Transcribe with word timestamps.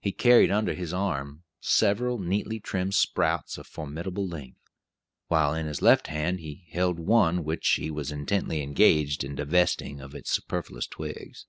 He 0.00 0.12
carried 0.12 0.50
under 0.50 0.72
his 0.72 0.92
left 0.94 1.00
arm 1.02 1.42
several 1.60 2.18
neatly 2.18 2.58
trimmed 2.58 2.94
sprouts 2.94 3.58
of 3.58 3.66
formidable 3.66 4.26
length, 4.26 4.62
while 5.26 5.52
in 5.52 5.66
his 5.66 5.82
left 5.82 6.06
hand 6.06 6.40
he 6.40 6.64
held 6.70 6.98
one 6.98 7.44
which 7.44 7.68
he 7.68 7.90
was 7.90 8.10
intently 8.10 8.62
engaged 8.62 9.22
in 9.22 9.34
divesting 9.34 10.00
of 10.00 10.14
its 10.14 10.30
superfluous 10.30 10.86
twigs. 10.86 11.44